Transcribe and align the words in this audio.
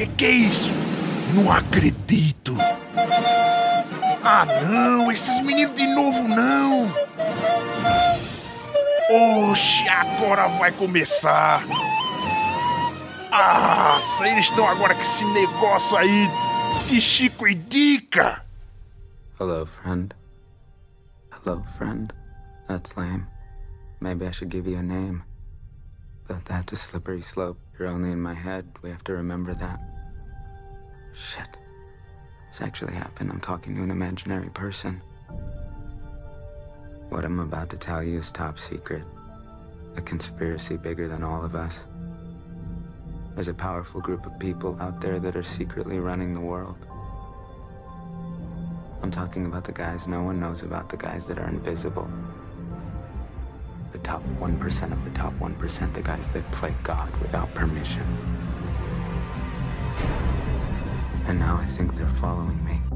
Que 0.00 0.06
que 0.06 0.24
é 0.24 0.30
isso? 0.30 0.72
Não 1.34 1.52
acredito. 1.52 2.56
Ah, 4.24 4.46
não, 4.64 5.12
esses 5.12 5.44
meninos 5.44 5.74
de 5.74 5.86
novo 5.88 6.26
não. 6.26 6.90
Oxe, 9.50 9.86
agora 9.90 10.48
vai 10.48 10.72
começar. 10.72 11.62
Ah, 13.30 13.98
eles 14.22 14.46
estão 14.46 14.66
agora 14.66 14.94
com 14.94 15.02
esse 15.02 15.22
negócio 15.22 15.94
aí 15.98 16.30
de 16.88 16.98
Chico 16.98 17.46
e 17.46 17.54
Dica. 17.54 18.42
Hello, 19.38 19.66
friend. 19.66 20.14
Hello, 21.30 21.62
friend. 21.76 22.14
That's 22.68 22.96
lame. 22.96 23.26
Maybe 24.00 24.26
I 24.26 24.30
should 24.30 24.50
give 24.50 24.66
you 24.66 24.78
a 24.78 24.82
name. 24.82 25.24
But 26.30 26.44
that's 26.44 26.72
a 26.72 26.76
slippery 26.76 27.22
slope. 27.22 27.58
You're 27.76 27.88
only 27.88 28.12
in 28.12 28.20
my 28.22 28.34
head. 28.34 28.64
We 28.82 28.90
have 28.90 29.02
to 29.02 29.14
remember 29.14 29.52
that. 29.52 29.80
Shit. 31.12 31.56
This 32.52 32.60
actually 32.60 32.92
happened. 32.92 33.32
I'm 33.32 33.40
talking 33.40 33.74
to 33.74 33.82
an 33.82 33.90
imaginary 33.90 34.48
person. 34.50 35.02
What 37.08 37.24
I'm 37.24 37.40
about 37.40 37.68
to 37.70 37.76
tell 37.76 38.00
you 38.00 38.20
is 38.20 38.30
top 38.30 38.60
secret. 38.60 39.02
A 39.96 40.00
conspiracy 40.00 40.76
bigger 40.76 41.08
than 41.08 41.24
all 41.24 41.44
of 41.44 41.56
us. 41.56 41.84
There's 43.34 43.48
a 43.48 43.54
powerful 43.54 44.00
group 44.00 44.24
of 44.24 44.38
people 44.38 44.76
out 44.80 45.00
there 45.00 45.18
that 45.18 45.34
are 45.34 45.42
secretly 45.42 45.98
running 45.98 46.32
the 46.32 46.38
world. 46.38 46.76
I'm 49.02 49.10
talking 49.10 49.46
about 49.46 49.64
the 49.64 49.72
guys 49.72 50.06
no 50.06 50.22
one 50.22 50.38
knows 50.38 50.62
about, 50.62 50.90
the 50.90 50.96
guys 50.96 51.26
that 51.26 51.40
are 51.40 51.48
invisible. 51.48 52.08
The 53.92 53.98
top 53.98 54.22
1% 54.38 54.92
of 54.92 55.04
the 55.04 55.10
top 55.10 55.32
1%, 55.34 55.94
the 55.94 56.02
guys 56.02 56.28
that 56.30 56.50
play 56.52 56.74
God 56.84 57.14
without 57.20 57.52
permission. 57.54 58.06
And 61.26 61.38
now 61.38 61.56
I 61.56 61.64
think 61.64 61.96
they're 61.96 62.08
following 62.08 62.64
me. 62.64 62.89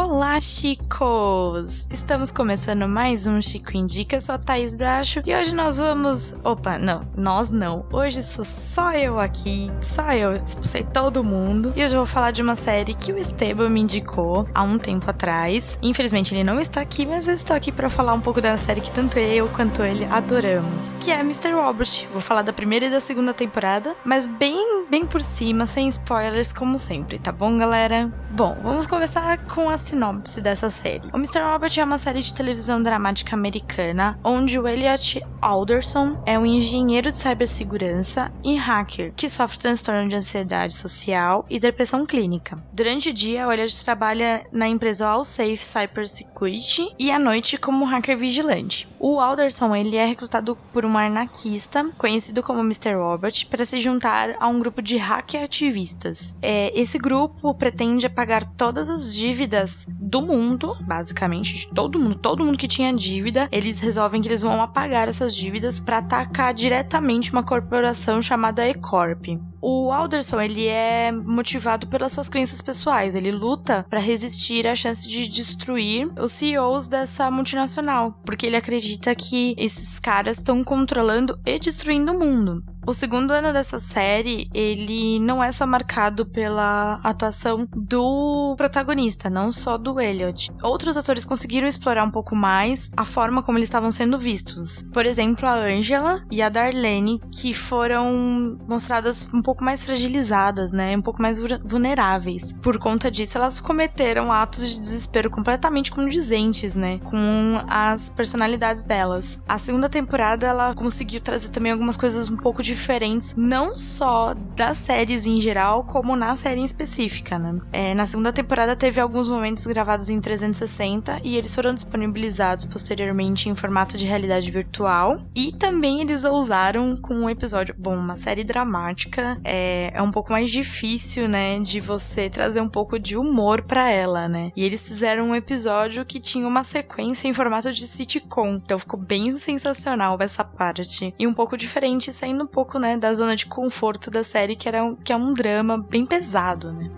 Olá, 0.00 0.40
chicos! 0.40 1.88
Estamos 1.90 2.30
começando 2.30 2.86
mais 2.86 3.26
um 3.26 3.40
Chico 3.40 3.76
Indica, 3.76 4.14
eu 4.14 4.20
sou 4.20 4.36
a 4.36 4.38
Thaís 4.38 4.76
Bracho 4.76 5.20
e 5.26 5.34
hoje 5.34 5.52
nós 5.52 5.78
vamos. 5.78 6.36
Opa, 6.44 6.78
não, 6.78 7.04
nós 7.16 7.50
não. 7.50 7.84
Hoje 7.92 8.22
sou 8.22 8.44
só 8.44 8.92
eu 8.92 9.18
aqui, 9.18 9.72
só 9.80 10.12
eu, 10.12 10.36
expulsei 10.36 10.84
todo 10.84 11.24
mundo 11.24 11.72
e 11.74 11.82
hoje 11.82 11.96
eu 11.96 11.98
vou 11.98 12.06
falar 12.06 12.30
de 12.30 12.42
uma 12.42 12.54
série 12.54 12.94
que 12.94 13.12
o 13.12 13.16
Esteban 13.16 13.70
me 13.70 13.80
indicou 13.80 14.48
há 14.54 14.62
um 14.62 14.78
tempo 14.78 15.10
atrás. 15.10 15.80
Infelizmente 15.82 16.32
ele 16.32 16.44
não 16.44 16.60
está 16.60 16.80
aqui, 16.80 17.04
mas 17.04 17.26
eu 17.26 17.34
estou 17.34 17.56
aqui 17.56 17.72
para 17.72 17.90
falar 17.90 18.14
um 18.14 18.20
pouco 18.20 18.40
da 18.40 18.56
série 18.56 18.80
que 18.80 18.92
tanto 18.92 19.18
eu 19.18 19.48
quanto 19.48 19.82
ele 19.82 20.04
adoramos, 20.04 20.94
que 21.00 21.10
é 21.10 21.18
Mr. 21.18 21.50
Robert. 21.50 22.06
Vou 22.12 22.20
falar 22.20 22.42
da 22.42 22.52
primeira 22.52 22.86
e 22.86 22.90
da 22.90 23.00
segunda 23.00 23.34
temporada, 23.34 23.96
mas 24.04 24.28
bem, 24.28 24.86
bem 24.88 25.04
por 25.04 25.20
cima, 25.20 25.66
sem 25.66 25.88
spoilers, 25.88 26.52
como 26.52 26.78
sempre, 26.78 27.18
tá 27.18 27.32
bom, 27.32 27.58
galera? 27.58 28.08
Bom, 28.30 28.56
vamos 28.62 28.86
começar 28.86 29.38
com 29.46 29.68
a 29.68 29.76
sinopse 29.88 30.40
dessa 30.40 30.68
série. 30.70 31.08
O 31.12 31.16
Mr. 31.16 31.40
Robert 31.40 31.72
é 31.78 31.84
uma 31.84 31.98
série 31.98 32.20
de 32.20 32.34
televisão 32.34 32.82
dramática 32.82 33.34
americana 33.34 34.18
onde 34.22 34.58
o 34.58 34.66
Elliot 34.68 35.22
Alderson 35.40 36.22
é 36.26 36.38
um 36.38 36.44
engenheiro 36.44 37.10
de 37.10 37.16
cibersegurança 37.16 38.32
e 38.44 38.56
hacker 38.56 39.12
que 39.16 39.28
sofre 39.28 39.58
transtorno 39.58 40.08
de 40.08 40.16
ansiedade 40.16 40.74
social 40.74 41.46
e 41.48 41.58
depressão 41.58 42.04
clínica. 42.04 42.62
Durante 42.72 43.10
o 43.10 43.12
dia, 43.12 43.46
o 43.46 43.52
Elliot 43.52 43.84
trabalha 43.84 44.44
na 44.52 44.68
empresa 44.68 45.08
Allsafe 45.08 45.58
Cybersecurity 45.58 46.94
e 46.98 47.10
à 47.10 47.18
noite 47.18 47.56
como 47.56 47.84
hacker 47.84 48.16
vigilante. 48.16 48.88
O 49.00 49.20
Alderson 49.20 49.74
ele 49.74 49.96
é 49.96 50.04
recrutado 50.04 50.56
por 50.72 50.84
um 50.84 50.98
anarquista 50.98 51.88
conhecido 51.96 52.42
como 52.42 52.60
Mr. 52.60 52.94
Robert 52.94 53.46
para 53.48 53.64
se 53.64 53.80
juntar 53.80 54.36
a 54.38 54.48
um 54.48 54.58
grupo 54.58 54.82
de 54.82 54.96
hacker 54.96 55.44
ativistas. 55.44 56.36
É, 56.42 56.78
esse 56.78 56.98
grupo 56.98 57.54
pretende 57.54 58.06
apagar 58.06 58.44
todas 58.56 58.88
as 58.88 59.14
dívidas 59.14 59.77
do 59.88 60.22
mundo, 60.22 60.74
basicamente, 60.86 61.54
de 61.54 61.68
todo 61.68 61.98
mundo, 61.98 62.14
todo 62.16 62.44
mundo 62.44 62.58
que 62.58 62.68
tinha 62.68 62.92
dívida, 62.92 63.48
eles 63.52 63.80
resolvem 63.80 64.20
que 64.20 64.28
eles 64.28 64.42
vão 64.42 64.62
apagar 64.62 65.08
essas 65.08 65.34
dívidas 65.34 65.80
para 65.80 65.98
atacar 65.98 66.54
diretamente 66.54 67.32
uma 67.32 67.42
corporação 67.42 68.20
chamada 68.22 68.66
E-Corp. 68.68 69.26
O 69.60 69.90
Alderson, 69.90 70.40
ele 70.40 70.66
é 70.66 71.10
motivado 71.10 71.86
pelas 71.86 72.12
suas 72.12 72.28
crenças 72.28 72.62
pessoais, 72.62 73.14
ele 73.14 73.32
luta 73.32 73.84
para 73.88 74.00
resistir 74.00 74.66
à 74.66 74.74
chance 74.74 75.08
de 75.08 75.28
destruir 75.28 76.08
os 76.18 76.32
CEOs 76.32 76.86
dessa 76.86 77.30
multinacional, 77.30 78.20
porque 78.24 78.46
ele 78.46 78.56
acredita 78.56 79.14
que 79.14 79.54
esses 79.58 79.98
caras 79.98 80.38
estão 80.38 80.62
controlando 80.62 81.38
e 81.44 81.58
destruindo 81.58 82.12
o 82.12 82.18
mundo. 82.18 82.62
O 82.88 82.94
segundo 82.94 83.32
ano 83.32 83.52
dessa 83.52 83.78
série, 83.78 84.48
ele 84.54 85.18
não 85.20 85.44
é 85.44 85.52
só 85.52 85.66
marcado 85.66 86.24
pela 86.24 86.98
atuação 87.04 87.68
do 87.76 88.54
protagonista, 88.56 89.28
não 89.28 89.52
só 89.52 89.76
do 89.76 90.00
Elliot. 90.00 90.50
Outros 90.62 90.96
atores 90.96 91.26
conseguiram 91.26 91.68
explorar 91.68 92.02
um 92.02 92.10
pouco 92.10 92.34
mais 92.34 92.90
a 92.96 93.04
forma 93.04 93.42
como 93.42 93.58
eles 93.58 93.68
estavam 93.68 93.90
sendo 93.90 94.18
vistos. 94.18 94.84
Por 94.90 95.04
exemplo, 95.04 95.46
a 95.46 95.56
Angela 95.66 96.24
e 96.30 96.40
a 96.40 96.48
Darlene, 96.48 97.20
que 97.30 97.52
foram 97.52 98.56
mostradas 98.66 99.28
um 99.34 99.42
pouco 99.48 99.64
mais 99.64 99.82
fragilizadas, 99.82 100.72
né? 100.72 100.94
Um 100.94 101.00
pouco 101.00 101.22
mais 101.22 101.40
vulneráveis. 101.64 102.52
Por 102.52 102.78
conta 102.78 103.10
disso, 103.10 103.38
elas 103.38 103.62
cometeram 103.62 104.30
atos 104.30 104.68
de 104.68 104.78
desespero 104.78 105.30
completamente 105.30 105.90
condizentes, 105.90 106.76
né? 106.76 106.98
Com 106.98 107.58
as 107.66 108.10
personalidades 108.10 108.84
delas. 108.84 109.42
A 109.48 109.56
segunda 109.56 109.88
temporada, 109.88 110.46
ela 110.46 110.74
conseguiu 110.74 111.22
trazer 111.22 111.48
também 111.48 111.72
algumas 111.72 111.96
coisas 111.96 112.30
um 112.30 112.36
pouco 112.36 112.62
diferentes 112.62 113.34
não 113.36 113.74
só 113.74 114.34
das 114.58 114.76
séries 114.76 115.24
em 115.24 115.40
geral, 115.40 115.84
como 115.84 116.16
na 116.16 116.34
série 116.34 116.60
em 116.60 116.64
específica, 116.64 117.38
né? 117.38 117.60
É, 117.72 117.94
na 117.94 118.06
segunda 118.06 118.32
temporada 118.32 118.74
teve 118.74 119.00
alguns 119.00 119.28
momentos 119.28 119.64
gravados 119.66 120.10
em 120.10 120.20
360 120.20 121.20
e 121.22 121.36
eles 121.36 121.54
foram 121.54 121.72
disponibilizados 121.72 122.64
posteriormente 122.64 123.48
em 123.48 123.54
formato 123.54 123.96
de 123.96 124.04
realidade 124.04 124.50
virtual. 124.50 125.22
E 125.32 125.52
também 125.52 126.00
eles 126.00 126.24
ousaram 126.24 126.96
com 126.96 127.14
um 127.14 127.30
episódio. 127.30 127.72
Bom, 127.78 127.96
uma 127.96 128.16
série 128.16 128.42
dramática 128.42 129.38
é, 129.44 129.92
é 129.94 130.02
um 130.02 130.10
pouco 130.10 130.32
mais 130.32 130.50
difícil, 130.50 131.28
né? 131.28 131.60
De 131.60 131.80
você 131.80 132.28
trazer 132.28 132.60
um 132.60 132.68
pouco 132.68 132.98
de 132.98 133.16
humor 133.16 133.62
para 133.62 133.88
ela, 133.92 134.28
né? 134.28 134.50
E 134.56 134.64
eles 134.64 134.82
fizeram 134.82 135.28
um 135.28 135.34
episódio 135.36 136.04
que 136.04 136.18
tinha 136.18 136.48
uma 136.48 136.64
sequência 136.64 137.28
em 137.28 137.32
formato 137.32 137.70
de 137.70 137.86
sitcom. 137.86 138.60
Então 138.64 138.76
ficou 138.76 138.98
bem 138.98 139.38
sensacional 139.38 140.18
essa 140.18 140.42
parte. 140.42 141.14
E 141.16 141.28
um 141.28 141.32
pouco 141.32 141.56
diferente, 141.56 142.12
saindo 142.12 142.42
um 142.42 142.46
pouco 142.48 142.80
né, 142.80 142.96
da 142.96 143.14
zona 143.14 143.36
de 143.36 143.46
conforto 143.46 144.10
da 144.10 144.24
série, 144.24 144.47
que, 144.56 144.68
era 144.68 144.84
um, 144.84 144.96
que 144.96 145.12
é 145.12 145.16
um 145.16 145.32
drama 145.32 145.78
bem 145.78 146.06
pesado, 146.06 146.72
né? 146.72 146.90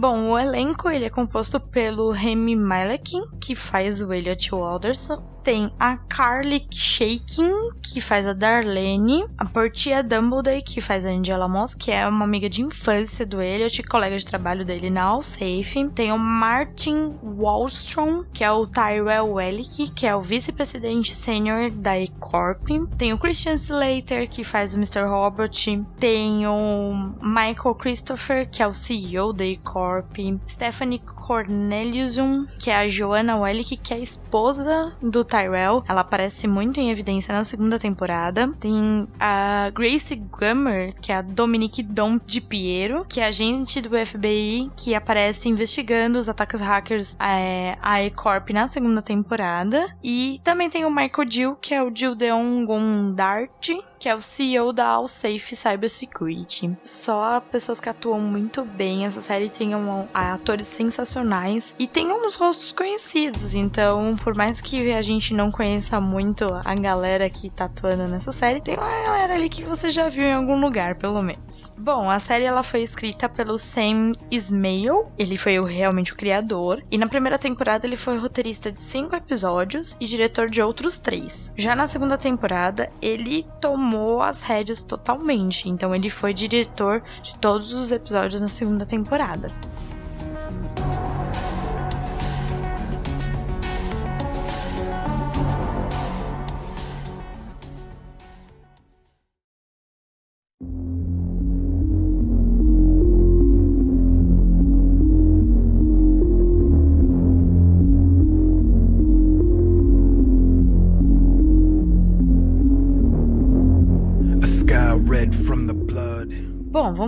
Bom, 0.00 0.30
o 0.30 0.38
elenco 0.38 0.88
ele 0.88 1.04
é 1.04 1.10
composto 1.10 1.60
pelo 1.60 2.10
Remy 2.10 2.56
Malek, 2.56 3.20
que 3.38 3.54
faz 3.54 4.00
o 4.00 4.10
Elliot 4.14 4.54
Walderson, 4.54 5.22
tem 5.42 5.72
a 5.78 5.96
Carly 5.96 6.66
Shaking, 6.70 7.70
que 7.82 8.00
faz 8.00 8.26
a 8.26 8.32
Darlene, 8.32 9.24
a 9.38 9.44
Portia 9.44 10.02
Dumbledore, 10.02 10.62
que 10.62 10.80
faz 10.80 11.06
a 11.06 11.10
Angela 11.10 11.48
Moss, 11.48 11.74
que 11.74 11.90
é 11.90 12.06
uma 12.06 12.24
amiga 12.24 12.48
de 12.48 12.62
infância 12.62 13.24
do 13.24 13.40
Elliot, 13.40 13.82
colega 13.84 14.16
de 14.16 14.24
trabalho 14.24 14.64
dele 14.64 14.90
na 14.90 15.04
Allsafe. 15.04 15.88
Tem 15.94 16.12
o 16.12 16.18
Martin 16.18 17.18
Wallstrom, 17.22 18.24
que 18.32 18.44
é 18.44 18.50
o 18.50 18.66
Tyrell 18.66 19.32
Wellick, 19.32 19.90
que 19.90 20.06
é 20.06 20.14
o 20.14 20.20
vice-presidente 20.20 21.14
sênior 21.14 21.70
da 21.70 21.98
E-Corp. 21.98 22.68
Tem 22.96 23.12
o 23.12 23.18
Christian 23.18 23.54
Slater, 23.54 24.28
que 24.28 24.44
faz 24.44 24.74
o 24.74 24.76
Mr. 24.76 25.04
Robert. 25.08 25.50
Tem 25.98 26.46
o 26.46 27.14
Michael 27.22 27.74
Christopher, 27.74 28.48
que 28.48 28.62
é 28.62 28.66
o 28.66 28.72
CEO 28.72 29.32
da 29.32 29.44
E-Corp. 29.44 30.16
Stephanie 30.46 30.98
Corneliusum, 30.98 32.46
que 32.58 32.70
é 32.70 32.76
a 32.76 32.88
Joanna 32.88 33.36
Wellick, 33.36 33.76
que 33.76 33.94
é 33.94 33.96
a 33.96 34.00
esposa 34.00 34.96
do 35.00 35.24
Tyrell. 35.30 35.82
Ela 35.88 36.00
aparece 36.00 36.46
muito 36.48 36.80
em 36.80 36.90
evidência 36.90 37.32
na 37.32 37.44
segunda 37.44 37.78
temporada. 37.78 38.52
Tem 38.58 39.08
a 39.18 39.70
Grace 39.72 40.16
Gummer, 40.16 40.94
que 41.00 41.12
é 41.12 41.16
a 41.16 41.22
Dominique 41.22 41.82
Dom 41.82 42.18
de 42.24 42.40
Piero, 42.40 43.06
que 43.08 43.20
é 43.20 43.26
agente 43.26 43.80
do 43.80 43.90
FBI 44.04 44.70
que 44.76 44.94
aparece 44.94 45.48
investigando 45.48 46.18
os 46.18 46.28
ataques 46.28 46.60
hackers 46.60 47.16
é, 47.20 47.76
à 47.80 48.02
E-Corp 48.02 48.50
na 48.50 48.66
segunda 48.66 49.00
temporada. 49.00 49.94
E 50.02 50.40
também 50.42 50.68
tem 50.68 50.84
o 50.84 50.90
Michael 50.90 51.28
Dill, 51.28 51.56
que 51.56 51.74
é 51.74 51.82
o 51.82 51.94
Jill 51.94 52.14
Deon 52.14 52.64
Gondart, 52.64 53.70
que 54.00 54.08
é 54.08 54.14
o 54.14 54.20
CEO 54.20 54.72
da 54.72 54.86
All 54.86 55.06
Safe 55.06 55.54
Cybersecurity. 55.54 56.74
Só 56.82 57.38
pessoas 57.38 57.78
que 57.78 57.88
atuam 57.90 58.18
muito 58.18 58.64
bem. 58.64 59.04
Essa 59.04 59.20
série 59.20 59.50
tem 59.50 59.76
um, 59.76 60.08
atores 60.14 60.66
sensacionais 60.66 61.74
e 61.78 61.86
tem 61.86 62.10
uns 62.10 62.34
rostos 62.34 62.72
conhecidos. 62.72 63.54
Então, 63.54 64.16
por 64.24 64.34
mais 64.34 64.62
que 64.62 64.90
a 64.92 65.02
gente 65.02 65.34
não 65.34 65.50
conheça 65.50 66.00
muito 66.00 66.44
a 66.64 66.74
galera 66.74 67.28
que 67.28 67.50
tá 67.50 67.66
atuando 67.66 68.08
nessa 68.08 68.32
série, 68.32 68.62
tem 68.62 68.76
uma 68.76 69.02
galera 69.04 69.34
ali 69.34 69.50
que 69.50 69.64
você 69.64 69.90
já 69.90 70.08
viu 70.08 70.24
em 70.24 70.32
algum 70.32 70.58
lugar, 70.58 70.94
pelo 70.94 71.20
menos. 71.20 71.74
Bom, 71.76 72.08
a 72.08 72.18
série 72.18 72.44
ela 72.44 72.62
foi 72.62 72.80
escrita 72.80 73.28
pelo 73.28 73.58
Sam 73.58 74.12
Ismail. 74.30 75.12
Ele 75.18 75.36
foi 75.36 75.62
realmente 75.70 76.14
o 76.14 76.16
criador. 76.16 76.82
E 76.90 76.96
na 76.96 77.06
primeira 77.06 77.38
temporada 77.38 77.86
ele 77.86 77.96
foi 77.96 78.16
roteirista 78.16 78.72
de 78.72 78.80
cinco 78.80 79.14
episódios 79.14 79.98
e 80.00 80.06
diretor 80.06 80.48
de 80.48 80.62
outros 80.62 80.96
três. 80.96 81.52
Já 81.54 81.76
na 81.76 81.86
segunda 81.86 82.16
temporada, 82.16 82.90
ele 83.02 83.46
tomou 83.60 83.89
as 84.20 84.42
rédeas 84.42 84.80
totalmente. 84.80 85.68
Então 85.68 85.94
ele 85.94 86.08
foi 86.08 86.32
diretor 86.34 87.02
de 87.22 87.36
todos 87.38 87.72
os 87.72 87.90
episódios 87.90 88.40
na 88.40 88.48
segunda 88.48 88.86
temporada. 88.86 89.52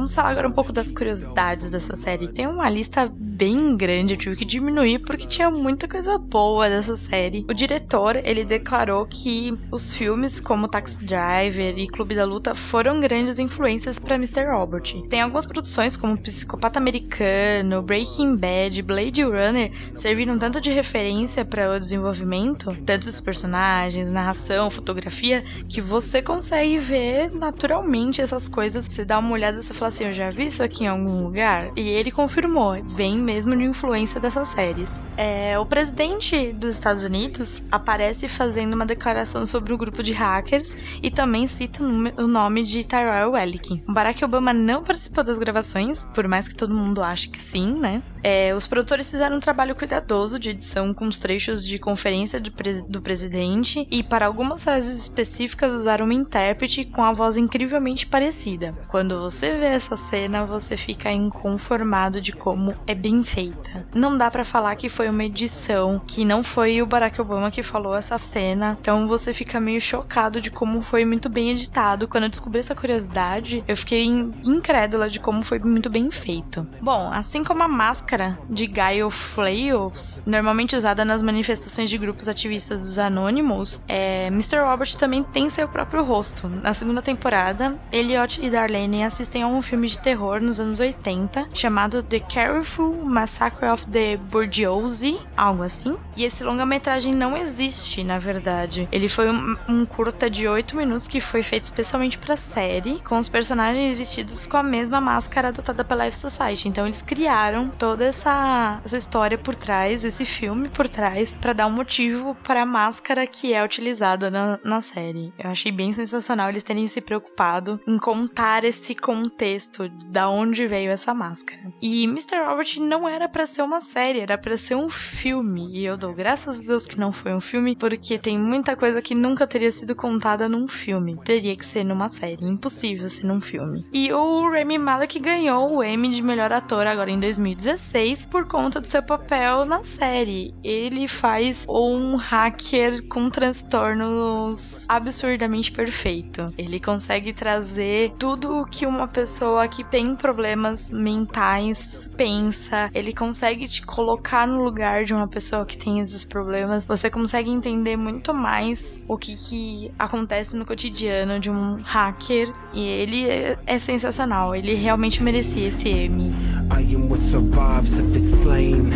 Vamos 0.03 0.17
falar 0.17 0.31
agora 0.31 0.49
um 0.49 0.53
pouco 0.53 0.73
das 0.73 0.91
curiosidades 0.91 1.71
dessa 1.71 1.95
série. 1.95 2.27
Tem 2.27 2.49
uma 2.49 2.69
lista 2.69 3.09
bem 3.43 3.77
grande, 3.77 4.15
eu 4.15 4.19
tive 4.19 4.37
que 4.37 4.45
diminuir 4.45 5.01
porque 5.01 5.27
tinha 5.27 5.51
muita 5.51 5.89
coisa 5.89 6.17
boa 6.17 6.69
dessa 6.69 6.97
série. 6.97 7.45
O 7.51 7.53
diretor, 7.53 8.15
ele 8.15 8.45
declarou 8.45 9.05
que 9.05 9.53
os 9.69 9.95
filmes 9.95 10.39
como 10.39 10.69
Taxi 10.69 11.05
Driver 11.05 11.77
e 11.77 11.89
Clube 11.89 12.15
da 12.15 12.25
Luta 12.25 12.55
foram 12.55 13.01
grandes 13.01 13.41
influências 13.41 13.99
para 13.99 14.15
Mr. 14.15 14.45
Robert. 14.45 14.85
Tem 15.09 15.23
algumas 15.23 15.45
produções 15.45 15.97
como 15.97 16.17
Psicopata 16.17 16.79
Americano, 16.79 17.83
Breaking 17.83 18.37
Bad, 18.37 18.81
Blade 18.81 19.25
Runner 19.25 19.73
serviram 19.93 20.39
tanto 20.39 20.61
de 20.61 20.71
referência 20.71 21.45
para 21.45 21.69
o 21.75 21.81
desenvolvimento, 21.81 22.77
tanto 22.87 23.07
dos 23.07 23.19
personagens, 23.19 24.13
narração, 24.13 24.71
fotografia, 24.71 25.43
que 25.69 25.81
você 25.81 26.23
consegue 26.23 26.79
ver 26.79 27.33
naturalmente 27.35 28.21
essas 28.21 28.49
coisas. 28.49 28.85
Você 28.85 29.05
dá 29.05 29.19
uma 29.19 29.33
olhada 29.33 29.59
e 29.59 29.63
você 29.65 29.75
fala 29.75 29.89
assim, 29.89 30.05
eu 30.05 30.13
já 30.13 30.31
vi 30.31 30.47
isso 30.47 30.63
aqui 30.63 30.85
em 30.85 30.87
algum 30.87 31.25
lugar? 31.25 31.73
E 31.75 31.89
ele 31.89 32.13
confirmou, 32.13 32.81
vem 32.85 33.19
mesmo 33.19 33.32
mesmo 33.33 33.57
de 33.57 33.65
influência 33.65 34.21
dessas 34.21 34.49
séries. 34.49 35.03
É, 35.17 35.59
o 35.59 35.65
presidente 35.65 36.53
dos 36.53 36.75
Estados 36.75 37.03
Unidos 37.03 37.65
aparece 37.71 38.29
fazendo 38.29 38.75
uma 38.75 38.85
declaração 38.85 39.47
sobre 39.47 39.73
o 39.73 39.79
grupo 39.79 40.03
de 40.03 40.13
hackers 40.13 40.99
e 41.03 41.11
também 41.11 41.47
cita 41.47 41.83
o 41.83 42.27
nome 42.27 42.63
de 42.63 42.85
Tyrell 42.85 43.31
Wellick. 43.31 43.83
Barack 43.89 44.23
Obama 44.23 44.53
não 44.53 44.85
participou 44.85 45.25
das 45.25 45.39
gravações, 45.39 46.05
por 46.15 46.29
mais 46.29 46.47
que 46.47 46.55
todo 46.55 46.75
mundo 46.75 47.03
ache 47.03 47.29
que 47.29 47.39
sim, 47.39 47.73
né? 47.73 48.03
É, 48.23 48.55
os 48.55 48.69
produtores 48.69 49.11
fizeram 49.11 49.37
um 49.37 49.41
trabalho 49.41 49.75
cuidadoso 49.75 50.39
de 50.39 50.51
edição 50.51 50.95
com 50.95 51.09
os 51.09 51.19
trechos 51.19 51.67
de 51.67 51.79
conferência 51.79 52.39
do, 52.39 52.53
pres 52.53 52.83
do 52.83 53.03
presidente 53.03 53.87
e, 53.91 54.03
para 54.03 54.27
algumas 54.27 54.63
frases 54.63 55.03
específicas, 55.03 55.73
usaram 55.73 56.05
uma 56.05 56.15
intérprete 56.15 56.85
com 56.85 57.03
a 57.03 57.13
voz 57.13 57.37
incrivelmente 57.37 58.07
parecida. 58.07 58.77
Quando 58.89 59.19
você 59.19 59.59
vê 59.59 59.67
essa 59.67 59.97
cena, 59.97 60.45
você 60.45 60.77
fica 60.77 61.11
inconformado 61.11 62.21
de 62.21 62.33
como 62.33 62.75
é 62.87 62.95
bem 62.95 63.22
feita. 63.23 63.87
Não 63.95 64.17
dá 64.17 64.31
para 64.31 64.45
falar 64.45 64.77
que 64.77 64.89
foi 64.89 65.09
uma 65.09 65.25
edição, 65.25 66.01
que 66.07 66.25
não 66.25 66.43
foi 66.43 66.83
o 66.83 66.87
Barack 66.87 67.21
Obama 67.21 67.51
que 67.51 67.63
falou 67.63 67.95
essa 67.95 68.19
cena, 68.19 68.77
então 68.81 69.07
você 69.09 69.33
fica 69.35 69.61
meio 69.61 69.81
chocado 69.81 70.41
de 70.41 70.51
como 70.51 70.83
foi 70.83 71.05
muito 71.05 71.29
bem 71.29 71.51
editado. 71.51 72.09
Quando 72.09 72.25
eu 72.25 72.31
descobri 72.31 72.61
essa 72.61 72.75
curiosidade, 72.75 73.63
eu 73.67 73.77
fiquei 73.77 74.05
incrédula 74.05 75.09
de 75.09 75.21
como 75.21 75.45
foi 75.45 75.59
muito 75.59 75.89
bem 75.91 76.11
feito. 76.11 76.67
Bom, 76.81 77.11
assim 77.13 77.45
como 77.45 77.63
a 77.63 77.69
máscara 77.69 78.39
de 78.49 78.67
Guile 78.67 79.11
Flails, 79.11 80.23
normalmente 80.27 80.77
usada 80.77 81.05
nas 81.05 81.23
manifestações 81.23 81.91
de 81.91 81.99
grupos 81.99 82.29
ativistas 82.29 82.81
dos 82.81 82.99
Anonymous, 82.99 83.85
é, 83.89 84.27
Mr. 84.29 84.59
Robert 84.61 84.95
também 84.97 85.23
tem 85.23 85.49
seu 85.51 85.69
próprio 85.69 86.05
rosto. 86.05 86.49
Na 86.49 86.75
segunda 86.75 87.03
temporada, 87.03 87.79
Elliot 87.91 88.45
e 88.45 88.51
Darlene 88.51 89.05
assistem 89.05 89.43
a 89.43 89.47
um 89.47 89.63
filme 89.63 89.87
de 89.87 89.99
terror 89.99 90.41
nos 90.41 90.61
anos 90.61 90.81
80 90.81 91.49
chamado 91.53 92.03
The 92.03 92.21
Careful 92.21 93.02
Massacre 93.05 93.67
of 93.67 93.87
the 93.91 94.17
Bourgeoisie, 94.31 95.19
algo 95.37 95.63
assim. 95.63 95.97
E 96.17 96.25
esse 96.25 96.45
longa-metragem 96.45 97.15
não 97.15 97.37
existe, 97.37 98.05
na 98.05 98.19
verdade. 98.19 98.89
Ele 98.93 99.09
foi 99.09 99.31
um, 99.31 99.57
um 99.69 99.87
curta 99.87 100.29
de 100.29 100.47
8 100.47 100.77
minutos 100.77 101.09
que 101.09 101.21
foi 101.21 101.43
feito 101.43 101.65
especialmente 101.65 102.19
para 102.19 102.37
série, 102.37 103.01
com 103.01 103.19
os 103.19 103.29
personagens 103.29 103.97
vestidos 103.97 104.47
com 104.47 104.57
a 104.57 104.63
mesma 104.63 105.01
máscara 105.01 105.49
adotada 105.49 105.85
pela 105.85 106.05
Life 106.05 106.17
Society. 106.17 106.69
Então 106.69 106.87
eles 106.87 107.01
criaram 107.01 107.71
toda 107.71 107.93
toda 107.93 108.07
essa, 108.07 108.81
essa 108.85 108.97
história 108.97 109.37
por 109.39 109.55
trás, 109.55 110.05
esse 110.05 110.25
filme 110.25 110.69
por 110.69 110.89
trás, 110.89 111.37
para 111.37 111.53
dar 111.53 111.67
um 111.67 111.71
motivo 111.71 112.35
para 112.37 112.63
a 112.63 112.67
máscara 112.67 113.27
que 113.27 113.53
é 113.53 113.63
utilizada 113.63 114.31
na, 114.31 114.59
na 114.65 114.81
série. 114.81 115.33
Eu 115.39 115.51
achei 115.51 115.71
bem 115.71 115.93
sensacional 115.93 116.49
eles 116.49 116.63
terem 116.63 116.87
se 116.87 117.01
preocupado 117.01 117.79
em 117.87 117.99
contar 117.99 118.65
esse 118.65 118.95
contexto 118.95 119.89
da 120.11 120.29
onde 120.29 120.67
veio 120.67 120.91
essa 120.91 121.13
máscara. 121.15 121.61
E 121.81 122.05
Mr. 122.05 122.39
Robert 122.45 122.81
não 122.81 123.09
era 123.09 123.29
para 123.29 123.47
ser 123.47 123.63
uma 123.63 123.81
série, 123.81 124.21
era 124.21 124.39
para 124.39 124.57
ser 124.57 124.75
um 124.75 124.89
filme. 124.89 125.71
E 125.73 125.85
eu 125.85 125.97
dou 126.03 126.15
graças 126.15 126.61
a 126.61 126.63
Deus 126.63 126.87
que 126.87 126.99
não 126.99 127.13
foi 127.13 127.35
um 127.35 127.41
filme, 127.41 127.75
porque 127.75 128.19
tem 128.19 128.39
muita 128.39 128.77
coisa 128.77 129.03
que 129.03 129.15
nunca 129.15 129.47
teria 129.47 129.73
sido 129.73 129.95
contada 129.95 130.49
num 130.49 130.69
filme. 130.69 131.19
Teria 131.25 131.57
que 131.57 131.65
ser 131.65 131.85
numa 131.85 132.09
série, 132.09 132.45
impossível 132.45 133.09
ser 133.09 133.27
num 133.27 133.41
filme. 133.41 133.87
E 133.93 134.13
o 134.13 134.51
Remy 134.51 134.79
Malek 134.79 135.19
ganhou 135.19 135.77
o 135.77 135.85
Emmy 135.85 136.11
de 136.11 136.23
melhor 136.23 136.53
ator 136.53 136.87
agora 136.87 137.11
em 137.11 137.19
2016 137.19 137.63
2016 137.63 138.27
por 138.27 138.47
conta 138.47 138.81
do 138.81 138.87
seu 138.87 139.03
papel 139.03 139.65
na 139.65 139.83
série. 139.83 140.55
Ele 140.63 141.07
faz 141.07 141.67
um 141.69 142.17
hacker 142.17 143.07
com 143.09 143.31
transtornos 143.31 144.87
absurdamente 144.89 145.73
perfeito. 145.73 146.53
Ele 146.59 146.81
consegue 146.81 147.33
trazer 147.33 148.13
tudo 148.19 148.61
o 148.61 148.67
que 148.67 148.87
uma 148.87 149.07
pessoa 149.09 149.69
que 149.69 149.85
tem 149.85 150.15
problemas 150.15 150.91
mentais 150.91 152.11
pensa. 152.17 152.89
Ele 152.95 153.13
consegue 153.13 153.67
te 153.69 153.85
colocar 153.85 154.47
no 154.47 154.63
lugar 154.63 155.05
de 155.05 155.15
uma 155.15 155.29
pessoa 155.29 155.65
que 155.65 155.77
tem 155.77 155.92
esses 156.01 156.25
problemas. 156.25 156.87
Você 156.87 157.11
consegue 157.11 157.51
entender 157.51 157.97
muito 157.97 158.33
mais 158.33 159.01
o 159.07 159.17
que, 159.17 159.37
que 159.37 159.93
acontece 159.99 160.57
no 160.57 160.65
cotidiano 160.65 161.39
de 161.39 161.51
um 161.51 161.79
hacker. 161.83 162.53
E 162.73 162.87
ele 162.87 163.29
é, 163.29 163.59
é 163.67 163.79
sensacional. 163.79 164.55
Ele 164.55 164.75
realmente 164.75 165.23
merecia 165.23 165.69
esse 165.69 165.89
Emmy. 165.89 166.35
I 166.71 166.95
am 166.95 167.09
what 167.09 167.23
survives 167.23 167.99
if 167.99 168.17
it's 168.17 168.39
slain. 168.41 168.91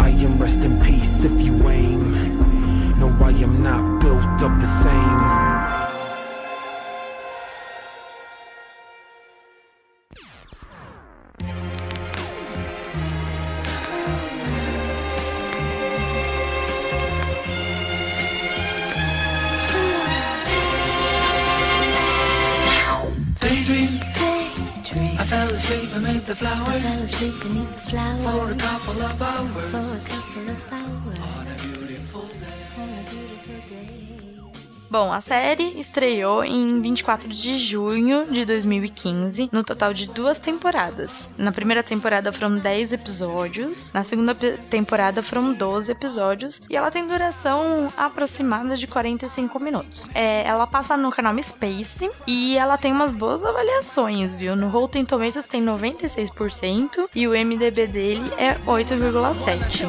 I 0.00 0.24
am 0.24 0.38
rest 0.40 0.64
in 0.64 0.78
peace 0.80 1.24
if 1.24 1.40
you 1.40 1.54
aim. 1.68 2.00
No, 2.98 3.08
I 3.08 3.32
am 3.42 3.62
not 3.62 4.00
built 4.00 4.58
the 4.58 4.66
same. 4.82 5.49
Asleep 25.60 25.92
beneath 25.92 26.26
the 26.26 26.34
flowers. 26.34 26.82
Fell 26.82 27.04
asleep 27.04 27.42
beneath 27.42 27.74
the 27.74 27.90
flowers. 27.90 28.24
For 28.24 28.52
a 28.52 28.56
couple 28.56 29.02
of 29.02 29.22
hours. 29.22 29.70
For 29.70 29.96
a 29.96 30.00
couple 30.08 30.48
of 30.48 30.72
hours. 30.72 30.79
Bom, 34.90 35.12
a 35.12 35.20
série 35.20 35.78
estreou 35.78 36.42
em 36.42 36.82
24 36.82 37.28
de 37.28 37.56
junho 37.56 38.26
de 38.28 38.44
2015, 38.44 39.48
no 39.52 39.62
total 39.62 39.94
de 39.94 40.08
duas 40.08 40.40
temporadas. 40.40 41.30
Na 41.38 41.52
primeira 41.52 41.80
temporada 41.80 42.32
foram 42.32 42.56
10 42.56 42.94
episódios, 42.94 43.92
na 43.92 44.02
segunda 44.02 44.34
temporada 44.34 45.22
foram 45.22 45.54
12 45.54 45.92
episódios, 45.92 46.62
e 46.68 46.76
ela 46.76 46.90
tem 46.90 47.06
duração 47.06 47.92
aproximada 47.96 48.76
de 48.76 48.88
45 48.88 49.60
minutos. 49.60 50.10
É, 50.12 50.42
ela 50.44 50.66
passa 50.66 50.96
no 50.96 51.12
canal 51.12 51.40
Space 51.40 52.10
e 52.26 52.58
ela 52.58 52.76
tem 52.76 52.90
umas 52.90 53.12
boas 53.12 53.44
avaliações, 53.44 54.40
viu? 54.40 54.56
No 54.56 54.68
Rotten 54.68 55.04
Tomatoes 55.04 55.46
tem 55.46 55.64
96% 55.64 57.08
e 57.14 57.28
o 57.28 57.30
MDB 57.30 57.86
dele 57.86 58.28
é 58.36 58.54
8,7. 58.66 59.86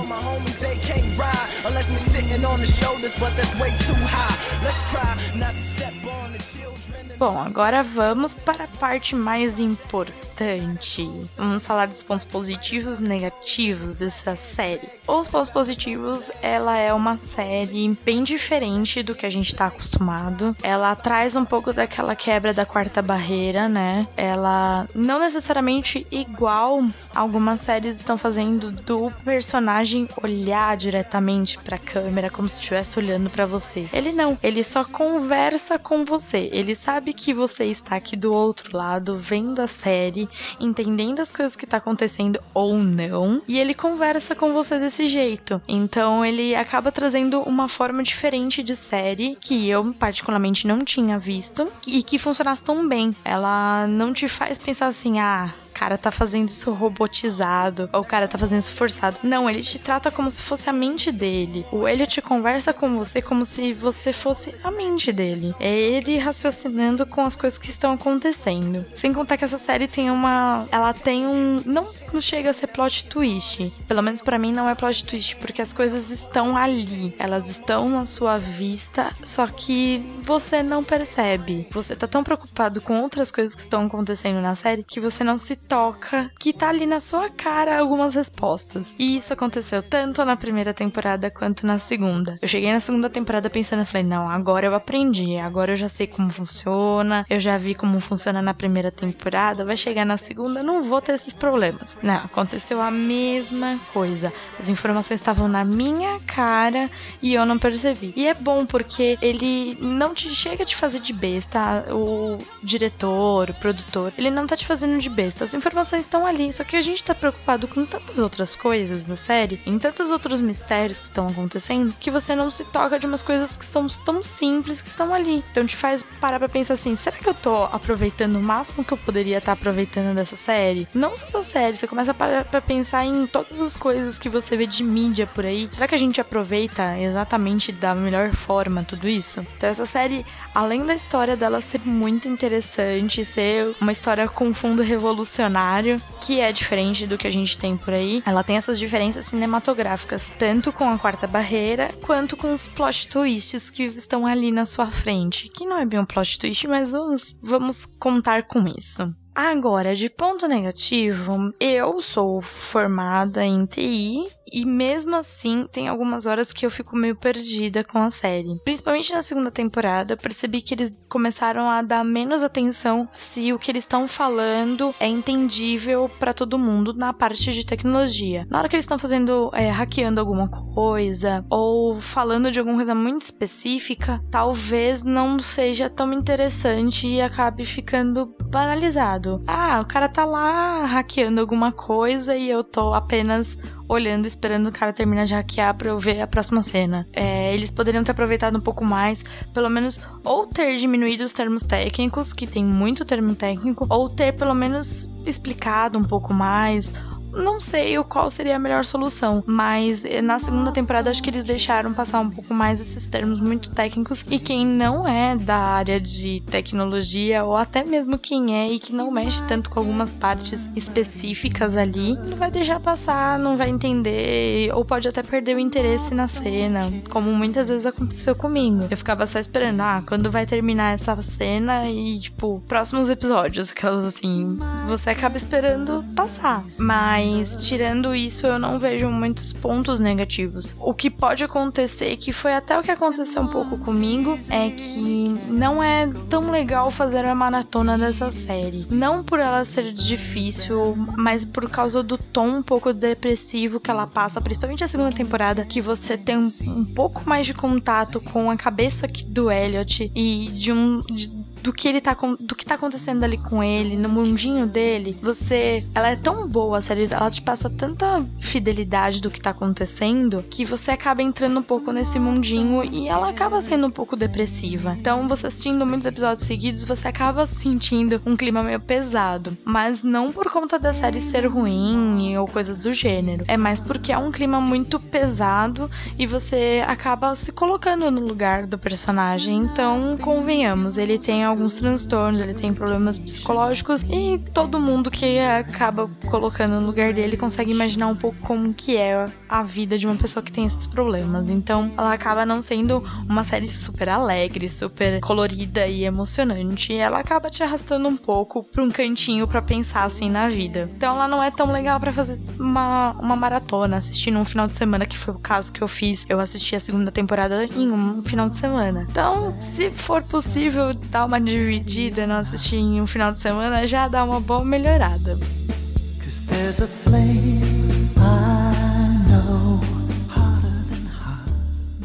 Bom, 7.18 7.40
agora 7.40 7.84
vamos 7.84 8.34
para 8.34 8.64
a 8.64 8.68
parte 8.68 9.16
mais 9.16 9.60
importante. 9.60 11.08
Vamos 11.38 11.68
falar 11.68 11.88
dos 11.88 12.02
pontos 12.02 12.26
positivos 12.26 12.98
e 12.98 13.04
negativos 13.04 13.94
dessa 13.94 14.36
série. 14.36 14.90
Os 15.08 15.28
pontos 15.28 15.50
positivos, 15.50 16.32
ela 16.42 16.78
é 16.78 16.92
uma 16.92 17.18
série 17.18 17.96
bem 18.04 18.24
diferente 18.24 19.04
do 19.04 19.14
que 19.14 19.26
a 19.26 19.30
gente 19.30 19.54
tá 19.54 19.68
acostumado. 19.68 20.56
Ela 20.64 20.96
traz 20.96 21.36
um 21.36 21.46
pouco 21.46 21.72
daquela 21.72 22.16
quebra 22.16 22.56
da 22.56 22.66
quarta 22.66 23.04
barreira, 23.04 23.70
né? 23.70 24.08
Ela 24.18 24.88
não 24.96 25.20
necessariamente 25.20 26.08
igual 26.10 26.84
algumas 27.14 27.62
séries 27.62 27.98
estão 27.98 28.18
fazendo 28.18 28.72
do 28.72 29.12
personagem 29.24 30.10
olhar 30.24 30.76
diretamente 30.76 31.60
para 31.60 31.76
a 31.76 31.80
câmera 31.80 32.21
como 32.30 32.48
se 32.48 32.60
estivesse 32.60 33.00
olhando 33.00 33.30
para 33.30 33.46
você. 33.46 33.88
Ele 33.94 34.12
não, 34.12 34.38
ele 34.44 34.64
só 34.64 34.84
conversa 34.84 35.78
com 35.80 36.04
você. 36.04 36.50
Ele 36.52 36.76
sabe 36.76 37.14
que 37.14 37.34
você 37.34 37.66
está 37.66 37.96
aqui 37.96 38.16
do 38.16 38.34
outro 38.34 38.76
lado 38.76 39.16
vendo 39.16 39.62
a 39.62 39.68
série, 39.68 40.30
entendendo 40.60 41.20
as 41.20 41.32
coisas 41.32 41.56
que 41.56 41.66
tá 41.66 41.78
acontecendo 41.78 42.40
ou 42.54 42.78
não, 42.78 43.42
e 43.48 43.60
ele 43.60 43.74
conversa 43.74 44.36
com 44.36 44.54
você 44.54 44.80
desse 44.80 45.08
jeito. 45.08 45.62
Então 45.68 46.26
ele 46.26 46.56
acaba 46.56 46.92
trazendo 46.92 47.42
uma 47.42 47.68
forma 47.68 48.04
diferente 48.04 48.64
de 48.64 48.76
série 48.76 49.38
que 49.40 49.70
eu 49.70 49.94
particularmente 49.94 50.68
não 50.68 50.84
tinha 50.84 51.18
visto 51.18 51.68
e 51.88 52.04
que 52.04 52.18
funcionasse 52.18 52.64
tão 52.64 52.88
bem. 52.88 53.16
Ela 53.24 53.88
não 53.88 54.14
te 54.14 54.28
faz 54.28 54.58
pensar 54.58 54.88
assim, 54.88 55.20
ah, 55.20 55.54
cara 55.82 55.98
tá 55.98 56.12
fazendo 56.12 56.48
isso 56.48 56.72
robotizado, 56.74 57.90
ou 57.92 58.02
o 58.02 58.06
cara 58.06 58.28
tá 58.28 58.38
fazendo 58.38 58.60
isso 58.60 58.74
forçado. 58.74 59.18
Não, 59.24 59.50
ele 59.50 59.64
te 59.64 59.80
trata 59.80 60.12
como 60.12 60.30
se 60.30 60.44
fosse 60.44 60.70
a 60.70 60.74
mente 60.74 61.12
dele. 61.12 61.66
O 61.72 61.88
Elliot 61.88 62.22
conversa 62.22 62.72
com 62.72 62.96
você 62.96 63.20
como 63.20 63.44
se 63.44 63.74
você 63.74 64.14
fosse 64.14 64.54
a 64.64 64.70
mente 64.70 65.12
dele. 65.12 65.56
É 65.60 65.76
ele 65.76 66.20
raciocinando 66.20 67.04
com 67.08 67.22
as 67.22 67.36
coisas 67.36 67.58
que 67.58 67.72
estão 67.72 67.94
acontecendo. 67.94 68.86
Sem 68.94 69.12
contar 69.12 69.38
que 69.38 69.44
essa 69.44 69.58
série 69.58 69.88
tem 69.88 70.12
uma. 70.12 70.68
Ela 70.72 70.94
tem 70.94 71.26
um. 71.26 71.64
Não, 71.66 71.88
não 72.14 72.22
chega 72.22 72.52
a 72.52 72.54
ser 72.54 72.68
plot 72.68 73.06
twist. 73.06 73.74
Pelo 73.88 74.04
menos 74.04 74.22
para 74.22 74.38
mim 74.38 74.54
não 74.54 74.70
é 74.70 74.76
plot 74.76 75.04
twist, 75.04 75.38
porque 75.38 75.64
as 75.64 75.74
coisas 75.74 76.12
estão 76.12 76.56
ali. 76.56 77.16
Elas 77.18 77.50
estão 77.50 77.90
na 77.90 78.06
sua 78.06 78.38
vista, 78.38 79.12
só 79.24 79.48
que 79.48 80.06
você 80.22 80.62
não 80.62 80.84
percebe. 80.84 81.68
Você 81.72 81.96
tá 81.96 82.08
tão 82.08 82.24
preocupado 82.24 82.80
com 82.82 83.02
outras 83.02 83.32
coisas 83.32 83.56
que 83.56 83.62
estão 83.62 83.88
acontecendo 83.88 84.40
na 84.42 84.54
série 84.54 84.84
que 84.84 85.00
você 85.00 85.24
não 85.24 85.40
se 85.40 85.56
toca 85.72 86.30
que 86.38 86.52
tá 86.52 86.68
ali 86.68 86.86
na 86.86 87.00
sua 87.00 87.30
cara 87.30 87.80
algumas 87.80 88.14
respostas. 88.14 88.94
E 89.00 89.16
isso 89.16 89.32
aconteceu 89.32 89.82
tanto 89.82 90.26
na 90.26 90.36
primeira 90.36 90.74
temporada 90.74 91.32
quanto 91.32 91.66
na 91.66 91.78
segunda. 91.78 92.38
Eu 92.42 92.48
cheguei 92.48 92.74
na 92.74 92.82
segunda 92.82 93.10
temporada 93.10 93.50
pensando, 93.50 93.86
falei, 93.86 94.06
não, 94.06 94.28
agora 94.28 94.66
eu 94.66 94.76
aprendi, 94.76 95.38
agora 95.38 95.72
eu 95.72 95.78
já 95.78 95.88
sei 95.88 96.08
como 96.08 96.30
funciona, 96.30 97.26
eu 97.30 97.40
já 97.40 97.58
vi 97.58 97.74
como 97.74 98.02
funciona 98.02 98.42
na 98.42 98.54
primeira 98.54 98.92
temporada, 98.92 99.64
vai 99.64 99.78
chegar 99.78 100.06
na 100.06 100.18
segunda, 100.18 100.62
não 100.62 100.82
vou 100.82 101.02
ter 101.02 101.14
esses 101.14 101.32
problemas. 101.32 101.98
Não, 102.04 102.16
aconteceu 102.16 102.82
a 102.82 102.92
mesma 102.92 103.80
coisa. 103.94 104.34
As 104.60 104.68
informações 104.68 105.22
estavam 105.22 105.48
na 105.48 105.64
minha 105.64 106.20
cara 106.28 106.90
e 107.22 107.34
eu 107.34 107.46
não 107.46 107.58
percebi. 107.58 108.12
E 108.18 108.28
é 108.28 108.34
bom 108.34 108.66
porque 108.66 109.18
ele 109.22 109.78
não 109.80 110.14
te 110.14 110.36
chega 110.36 110.64
a 110.64 110.66
te 110.66 110.76
fazer 110.76 111.00
de 111.00 111.14
besta, 111.14 111.86
o 111.94 112.40
diretor, 112.62 113.52
o 113.52 113.54
produtor, 113.54 114.12
ele 114.18 114.30
não 114.30 114.46
tá 114.46 114.58
te 114.58 114.68
fazendo 114.68 115.00
de 115.00 115.10
besta. 115.10 115.46
As 115.46 115.61
informações 115.62 116.06
estão 116.06 116.26
ali, 116.26 116.52
só 116.52 116.64
que 116.64 116.76
a 116.76 116.82
gente 116.82 117.04
tá 117.04 117.14
preocupado 117.14 117.68
com 117.68 117.86
tantas 117.86 118.18
outras 118.18 118.56
coisas 118.56 119.06
na 119.06 119.16
série, 119.16 119.62
em 119.64 119.78
tantos 119.78 120.10
outros 120.10 120.42
mistérios 120.42 121.00
que 121.00 121.06
estão 121.06 121.28
acontecendo, 121.28 121.94
que 122.00 122.10
você 122.10 122.36
não 122.36 122.50
se 122.50 122.66
toca 122.66 122.98
de 122.98 123.06
umas 123.06 123.22
coisas 123.22 123.56
que 123.56 123.64
estão 123.64 123.86
tão 124.04 124.24
simples 124.24 124.82
que 124.82 124.88
estão 124.88 125.14
ali. 125.14 125.44
Então 125.52 125.64
te 125.64 125.76
faz 125.76 126.04
parar 126.22 126.38
pra 126.38 126.48
pensar 126.48 126.76
assim: 126.76 126.94
será 126.94 127.18
que 127.18 127.28
eu 127.28 127.34
tô 127.34 127.64
aproveitando 127.66 128.36
o 128.36 128.42
máximo 128.42 128.86
que 128.86 128.94
eu 128.94 128.98
poderia 128.98 129.40
estar 129.40 129.56
tá 129.56 129.60
aproveitando 129.60 130.16
dessa 130.16 130.36
série? 130.36 130.88
Não 130.94 131.16
só 131.16 131.28
da 131.32 131.44
série, 131.44 131.76
você 131.76 131.88
começa 131.88 132.12
a 132.12 132.14
parar 132.14 132.46
pra 132.46 132.62
pensar 132.62 133.04
em 133.04 133.26
todas 133.26 133.60
as 133.60 133.76
coisas 133.76 134.20
que 134.20 134.30
você 134.30 134.56
vê 134.56 134.68
de 134.68 134.84
mídia 134.84 135.26
por 135.26 135.46
aí. 135.46 135.68
Será 135.72 135.88
que 135.88 135.96
a 135.96 135.98
gente 135.98 136.22
aproveita 136.22 136.98
exatamente 137.00 137.72
da 137.72 137.96
melhor 137.96 138.32
forma 138.34 138.84
tudo 138.84 139.10
isso? 139.10 139.46
Então 139.58 139.68
essa 139.68 139.86
série, 139.86 140.24
além 140.54 140.86
da 140.86 140.94
história 140.94 141.36
dela 141.36 141.60
ser 141.60 141.82
muito 141.84 142.28
interessante, 142.28 143.26
ser 143.26 143.76
uma 143.82 143.92
história 143.92 144.28
com 144.28 144.54
fundo 144.54 144.84
revolucionário, 144.84 146.02
que 146.22 146.40
é 146.40 146.52
diferente 146.52 147.08
do 147.08 147.18
que 147.18 147.28
a 147.28 147.32
gente 147.32 147.58
tem 147.58 147.76
por 147.76 147.94
aí. 147.94 148.22
Ela 148.26 148.44
tem 148.44 148.58
essas 148.58 148.78
diferenças 148.78 149.26
cinematográficas, 149.26 150.32
tanto 150.38 150.72
com 150.72 150.88
a 150.90 151.00
quarta 151.00 151.26
barreira, 151.26 151.90
quanto 152.02 152.38
com 152.38 152.54
os 152.54 152.68
plot 152.68 153.08
twists 153.08 153.72
que 153.72 153.84
estão 153.86 154.28
ali 154.28 154.52
na 154.52 154.66
sua 154.66 154.92
frente. 154.92 155.50
Que 155.50 155.66
não 155.66 155.78
é 155.80 155.86
bem 155.86 156.00
um 156.00 156.06
plot 156.12 156.38
twist, 156.40 156.68
mas 156.68 156.92
vamos, 156.92 157.40
vamos 157.42 157.86
contar 157.86 158.44
com 158.44 158.66
isso. 158.68 159.16
Agora, 159.34 159.96
de 159.96 160.10
ponto 160.10 160.48
negativo, 160.48 161.54
eu 161.60 162.02
sou 162.02 162.42
formada 162.42 163.46
em 163.46 163.66
TI 163.66 164.26
e 164.52 164.66
mesmo 164.66 165.16
assim 165.16 165.68
tem 165.72 165.88
algumas 165.88 166.26
horas 166.26 166.52
que 166.52 166.66
eu 166.66 166.72
fico 166.72 166.96
meio 166.96 167.16
perdida 167.16 167.84
com 167.84 168.00
a 168.00 168.10
série. 168.10 168.60
Principalmente 168.64 169.14
na 169.14 169.22
segunda 169.22 169.52
temporada, 169.52 170.18
percebi 170.18 170.62
que 170.62 170.74
eles 170.74 170.94
começaram 171.08 171.70
a 171.70 171.82
dar 171.82 172.04
menos 172.04 172.44
atenção 172.44 173.08
se 173.12 173.54
o 173.54 173.60
que 173.60 173.72
eles 173.72 173.84
estão 173.84 174.08
falando 174.08 174.94
é 175.00 175.08
entendível 175.08 176.10
para 176.20 176.34
todo 176.34 176.60
mundo 176.60 176.94
na 176.94 177.14
parte 177.14 177.52
de 177.54 177.66
tecnologia. 177.66 178.46
Na 178.50 178.60
hora 178.60 178.70
que 178.70 178.76
eles 178.76 178.86
estão 178.86 179.00
fazendo, 179.00 179.50
é, 179.54 179.70
hackeando 179.70 180.20
alguma 180.20 180.50
coisa 180.50 181.46
ou 181.50 182.00
falando 182.00 182.52
de 182.52 182.60
alguma 182.60 182.78
coisa 182.78 182.96
muito 182.96 183.22
específica, 183.22 184.24
talvez 184.30 185.04
não 185.04 185.40
seja 185.40 185.90
tão 185.90 186.12
interessante 186.14 187.08
e 187.08 187.22
acabe 187.22 187.66
ficando 187.66 188.34
banalizado. 188.50 189.44
Ah, 189.48 189.82
o 189.82 189.88
cara 189.88 190.10
tá 190.10 190.26
lá 190.26 190.86
hackeando 190.86 191.40
alguma 191.40 191.72
coisa 191.72 192.36
e 192.36 192.50
eu 192.50 192.64
tô 192.64 192.94
apenas 192.94 193.58
olhando, 193.92 194.26
esperando 194.26 194.68
o 194.68 194.72
cara 194.72 194.94
terminar 194.94 195.26
de 195.26 195.34
hackear 195.34 195.76
pra 195.76 195.90
eu 195.90 196.00
ver 196.00 196.22
a 196.22 196.28
próxima 196.28 196.62
cena. 196.62 197.06
É, 197.12 197.54
eles 197.54 197.70
poderiam 197.70 198.04
ter 198.04 198.12
aproveitado 198.12 198.58
um 198.58 198.62
pouco 198.62 198.86
mais, 198.86 199.24
pelo 199.54 199.70
menos, 199.70 200.00
ou 200.24 200.48
ter 200.48 200.78
diminuído 200.78 201.26
os 201.26 201.34
termos 201.34 201.62
técnicos, 201.62 202.32
que 202.32 202.48
tem 202.48 202.64
muito 202.64 203.04
termo 203.04 203.36
técnico, 203.36 203.86
ou 203.90 204.10
ter 204.10 204.32
pelo 204.32 204.54
menos 204.54 205.10
explicado 205.26 206.00
um 206.00 206.04
pouco 206.04 206.34
mais, 206.34 206.94
não 207.34 207.60
sei 207.60 207.98
o 207.98 208.04
qual 208.04 208.30
seria 208.30 208.56
a 208.56 208.60
melhor 208.60 208.84
solução, 208.84 209.44
mas 209.46 210.04
eh, 210.06 210.22
na 210.22 210.40
segunda 210.40 210.72
temporada 210.72 211.10
acho 211.10 211.22
que 211.22 211.30
eles 211.30 211.44
deixaram 211.44 211.94
passar 211.94 212.20
um 212.20 212.30
pouco 212.30 212.54
mais 212.54 212.82
esses 212.82 213.08
termos 213.08 213.40
muito 213.40 213.72
técnicos 213.72 214.26
e 214.30 214.40
quem 214.40 214.66
não 214.66 215.08
é 215.08 215.36
da 215.36 215.58
área 215.58 216.00
de 216.00 216.42
tecnologia 216.50 217.44
ou 217.44 217.56
até 217.56 217.84
mesmo 217.84 218.18
quem 218.18 218.56
é 218.56 218.72
e 218.72 218.80
que 218.80 218.94
não 218.94 219.12
mexe 219.12 219.44
tanto 219.44 219.70
com 219.70 219.80
algumas 219.80 220.14
partes 220.14 220.70
específicas 220.76 221.78
ali, 221.78 222.18
não 222.18 222.38
vai 222.38 222.52
deixar 222.52 222.80
passar, 222.80 223.40
não 223.40 223.58
vai 223.58 223.70
entender 223.70 224.72
ou 224.74 224.84
pode 224.84 225.08
até 225.08 225.24
perder 225.24 225.56
o 225.56 225.60
interesse 225.60 226.14
na 226.14 226.28
cena, 226.28 226.92
como 227.10 227.32
muitas 227.32 227.70
vezes 227.70 227.86
aconteceu 227.86 228.36
comigo. 228.36 228.88
Eu 228.90 228.98
ficava 228.98 229.26
só 229.26 229.40
esperando, 229.40 229.82
ah, 229.82 230.04
quando 230.06 230.32
vai 230.32 230.46
terminar 230.46 230.94
essa 230.94 231.16
cena 231.22 231.90
e 231.90 232.20
tipo, 232.20 232.62
próximos 232.68 233.10
episódios, 233.10 233.72
aquelas 233.72 234.06
assim, 234.06 234.58
você 234.88 235.10
acaba 235.10 235.38
esperando 235.38 236.04
passar. 236.16 236.64
Mas 236.78 237.21
mas 237.22 237.68
tirando 237.68 238.16
isso, 238.16 238.48
eu 238.48 238.58
não 238.58 238.80
vejo 238.80 239.08
muitos 239.10 239.54
pontos 239.54 240.00
negativos. 240.00 240.76
O 240.80 240.94
que 240.94 241.10
pode 241.10 241.44
acontecer, 241.44 242.18
que 242.18 242.34
foi 242.34 242.54
até 242.54 242.78
o 242.78 242.82
que 242.82 242.90
aconteceu 242.90 243.44
um 243.44 243.48
pouco 243.48 243.78
comigo, 243.78 244.40
é 244.50 244.72
que 244.72 245.40
não 245.48 245.84
é 245.84 246.10
tão 246.30 246.50
legal 246.50 246.90
fazer 246.90 247.24
a 247.26 247.36
maratona 247.36 247.98
dessa 247.98 248.32
série. 248.32 248.88
Não 248.90 249.24
por 249.24 249.40
ela 249.40 249.64
ser 249.64 249.94
difícil, 249.94 250.96
mas 251.16 251.46
por 251.46 251.70
causa 251.70 252.02
do 252.02 252.18
tom 252.18 252.48
um 252.48 252.64
pouco 252.64 252.92
depressivo 252.92 253.80
que 253.80 253.92
ela 253.92 254.08
passa, 254.08 254.42
principalmente 254.42 254.84
a 254.84 254.88
segunda 254.88 255.12
temporada, 255.12 255.64
que 255.64 255.80
você 255.80 256.18
tem 256.18 256.38
um, 256.38 256.52
um 256.68 256.86
pouco 256.86 257.22
mais 257.30 257.46
de 257.46 257.54
contato 257.54 258.20
com 258.20 258.50
a 258.50 258.58
cabeça 258.58 259.06
do 259.28 259.52
Elliot 259.52 260.12
e 260.16 260.50
de 260.54 260.72
um. 260.72 261.02
De, 261.02 261.41
do 261.62 261.72
que 261.72 261.88
ele 261.88 262.02
tá 262.02 262.16
do 262.40 262.56
que 262.56 262.66
tá 262.66 262.76
acontecendo 262.76 263.24
ali 263.24 263.38
com 263.38 263.64
ele, 263.64 263.96
no 263.96 264.10
mundinho 264.10 264.66
dele, 264.66 265.18
você, 265.22 265.84
ela 265.94 266.10
é 266.10 266.16
tão 266.16 266.48
boa 266.48 266.78
a 266.78 266.82
série, 266.82 267.08
ela 267.12 267.30
te 267.30 267.42
passa 267.42 267.70
tanta 267.70 268.26
fidelidade 268.40 269.22
do 269.22 269.30
que 269.30 269.40
tá 269.40 269.52
acontecendo 269.52 270.44
que 270.50 270.66
você 270.66 270.92
acaba 270.92 271.22
entrando 271.22 271.60
um 271.60 271.64
pouco 271.64 271.92
nesse 271.92 272.20
mundinho 272.20 272.84
e 272.84 273.08
ela 273.08 273.30
acaba 273.30 273.62
sendo 273.62 273.88
um 273.88 273.92
pouco 273.92 274.16
depressiva. 274.16 274.96
Então, 275.00 275.28
você 275.28 275.48
assistindo 275.48 275.86
muitos 275.86 276.08
episódios 276.08 276.48
seguidos, 276.48 276.84
você 276.84 277.08
acaba 277.08 277.46
sentindo 277.46 278.22
um 278.26 278.36
clima 278.36 278.64
meio 278.64 278.80
pesado, 278.80 279.58
mas 279.66 280.02
não 280.02 280.32
por 280.32 280.50
conta 280.50 280.80
da 280.80 280.94
série 280.94 281.22
ser 281.22 281.46
ruim 281.46 282.38
ou 282.38 282.48
coisas 282.48 282.78
do 282.78 282.94
gênero. 282.94 283.46
É 283.48 283.58
mais 283.58 283.80
porque 283.80 284.12
é 284.12 284.18
um 284.18 284.32
clima 284.32 284.62
muito 284.62 285.00
pesado 285.00 285.90
e 286.18 286.26
você 286.26 286.84
acaba 286.88 287.36
se 287.36 287.52
colocando 287.52 288.10
no 288.10 288.22
lugar 288.22 288.66
do 288.66 288.78
personagem. 288.78 289.58
Então, 289.58 290.18
convenhamos, 290.20 290.98
ele 290.98 291.20
tem 291.20 291.44
alguns 291.52 291.76
transtornos, 291.76 292.42
ele 292.42 292.54
tem 292.54 292.74
problemas 292.74 293.20
psicológicos 293.20 294.04
e 294.04 294.40
todo 294.54 294.80
mundo 294.80 295.12
que 295.12 295.40
acaba 295.40 296.10
colocando 296.30 296.80
no 296.80 296.88
lugar 296.88 297.14
dele 297.14 297.38
consegue 297.38 297.72
imaginar 297.72 298.08
um 298.08 298.16
pouco 298.16 298.38
como 298.42 298.74
que 298.74 298.98
é 298.98 299.26
a 299.48 299.64
vida 299.64 299.98
de 299.98 300.08
uma 300.08 300.16
pessoa 300.16 300.42
que 300.42 300.52
tem 300.52 300.66
esses 300.66 300.88
problemas. 300.88 301.50
Então, 301.50 301.92
ela 301.98 302.14
acaba 302.14 302.46
não 302.46 302.62
sendo 302.62 303.04
uma 303.28 303.44
série 303.44 303.68
super 303.68 304.10
alegre, 304.10 304.68
super 304.70 305.20
colorida 305.20 305.88
e 305.88 306.06
emocionante. 306.06 306.94
Ela 306.94 307.20
acaba 307.20 307.50
te 307.50 307.62
arrastando 307.64 308.08
um 308.08 308.18
pouco 308.18 308.64
para 308.64 308.84
um 308.84 308.90
cantinho 308.90 309.48
para 309.48 309.62
pensar 309.62 310.04
assim 310.04 310.30
na 310.30 310.48
vida. 310.48 310.90
Então, 310.96 311.16
ela 311.16 311.28
não 311.28 311.44
é 311.44 311.52
tão 311.52 311.72
legal 311.72 312.00
para 312.00 312.14
fazer 312.14 312.42
uma, 312.60 313.12
uma 313.20 313.36
maratona, 313.36 313.98
assistir 313.98 314.32
num 314.32 314.46
final 314.46 314.68
de 314.68 314.76
semana, 314.76 315.06
que 315.06 315.18
foi 315.18 315.34
o 315.34 315.40
caso 315.40 315.72
que 315.74 315.82
eu 315.82 315.88
fiz. 315.88 316.26
Eu 316.30 316.40
assisti 316.40 316.76
a 316.76 316.80
segunda 316.80 317.12
temporada 317.12 317.66
em 317.66 317.92
um 317.92 318.22
final 318.22 318.48
de 318.48 318.56
semana. 318.56 319.06
Então, 319.10 319.60
se 319.60 319.90
for 319.92 320.24
possível 320.24 320.94
dar 320.94 321.26
uma 321.26 321.40
dividida, 321.42 322.28
não 322.28 322.36
assistir 322.36 322.78
em 322.78 323.02
um 323.02 323.08
final 323.08 323.32
de 323.32 323.40
semana, 323.40 323.86
já 323.88 324.08
dá 324.08 324.24
uma 324.24 324.40
boa 324.40 324.64
melhorada. 324.64 325.38